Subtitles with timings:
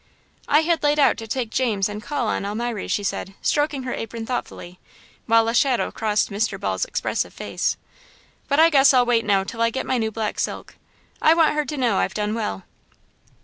[0.47, 3.93] "I had laid out to take James and call on Elmiry," she said, stroking her
[3.93, 4.79] apron thoughtfully,
[5.27, 6.59] while a shadow crossed Mr.
[6.59, 7.77] Ball's expressive face;
[8.47, 10.73] "but I guess I'll wait now till I get my new black silk.
[11.21, 12.63] I want her to know I've done well."